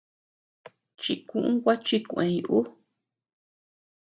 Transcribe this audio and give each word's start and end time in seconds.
Chikuʼu 1.01 1.49
gua 1.63 1.73
chikueñ 1.85 2.31
ú 2.57 2.59
c. 2.65 2.67